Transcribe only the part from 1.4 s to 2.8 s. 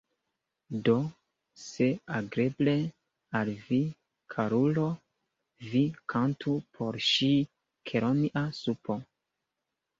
se agrable